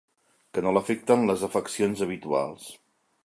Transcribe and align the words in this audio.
Que 0.57 0.63
no 0.67 0.71
l'afecten 0.77 1.27
les 1.31 1.45
afeccions 1.49 2.03
habituals. 2.09 2.67